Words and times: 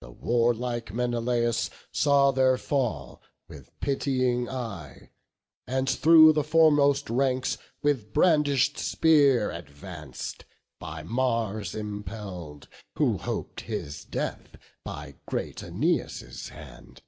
The 0.00 0.10
warlike 0.10 0.94
Menelaus 0.94 1.68
saw 1.92 2.30
their 2.30 2.56
fall 2.56 3.20
With 3.48 3.68
pitying 3.80 4.48
eye; 4.48 5.10
and 5.66 5.90
through 5.90 6.32
the 6.32 6.42
foremost 6.42 7.10
ranks 7.10 7.58
With 7.82 8.14
brandish'd 8.14 8.78
spear 8.78 9.50
advanc'd, 9.50 10.46
by 10.78 11.02
Mars 11.02 11.74
impell'd, 11.74 12.66
Who 12.96 13.18
hop'd 13.18 13.60
his 13.60 14.06
death 14.06 14.56
by 14.84 15.16
great 15.26 15.58
Æneas' 15.58 16.48
hand. 16.48 17.02